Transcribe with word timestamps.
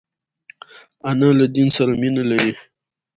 انا 1.09 1.29
له 1.39 1.45
دین 1.55 1.69
سره 1.77 1.91
مینه 2.01 2.23
لري 2.31 2.53